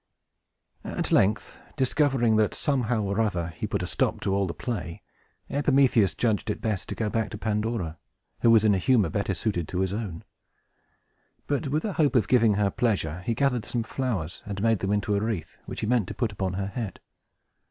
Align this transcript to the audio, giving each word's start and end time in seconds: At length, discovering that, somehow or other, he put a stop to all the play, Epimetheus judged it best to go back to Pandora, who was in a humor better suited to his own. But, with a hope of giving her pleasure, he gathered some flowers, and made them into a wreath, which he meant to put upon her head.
At 0.83 1.11
length, 1.11 1.59
discovering 1.77 2.35
that, 2.37 2.55
somehow 2.55 3.03
or 3.03 3.21
other, 3.21 3.49
he 3.49 3.67
put 3.67 3.83
a 3.83 3.85
stop 3.85 4.19
to 4.21 4.33
all 4.33 4.47
the 4.47 4.53
play, 4.55 5.03
Epimetheus 5.47 6.15
judged 6.15 6.49
it 6.49 6.59
best 6.59 6.89
to 6.89 6.95
go 6.95 7.07
back 7.07 7.29
to 7.29 7.37
Pandora, 7.37 7.99
who 8.39 8.49
was 8.49 8.65
in 8.65 8.73
a 8.73 8.79
humor 8.79 9.11
better 9.11 9.35
suited 9.35 9.67
to 9.67 9.81
his 9.81 9.93
own. 9.93 10.23
But, 11.45 11.67
with 11.67 11.85
a 11.85 11.93
hope 11.93 12.15
of 12.15 12.27
giving 12.27 12.55
her 12.55 12.71
pleasure, 12.71 13.21
he 13.27 13.35
gathered 13.35 13.63
some 13.63 13.83
flowers, 13.83 14.41
and 14.47 14.59
made 14.63 14.79
them 14.79 14.91
into 14.91 15.13
a 15.15 15.21
wreath, 15.21 15.59
which 15.67 15.81
he 15.81 15.85
meant 15.85 16.07
to 16.07 16.15
put 16.15 16.31
upon 16.31 16.53
her 16.53 16.65
head. 16.65 16.99